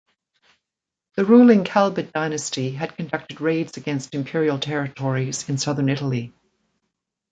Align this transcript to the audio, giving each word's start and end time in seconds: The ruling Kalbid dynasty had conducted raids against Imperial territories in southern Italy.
The 1.15 1.25
ruling 1.25 1.63
Kalbid 1.63 2.11
dynasty 2.11 2.71
had 2.71 2.95
conducted 2.97 3.39
raids 3.39 3.77
against 3.77 4.15
Imperial 4.15 4.57
territories 4.57 5.47
in 5.47 5.59
southern 5.59 5.89
Italy. 5.89 6.33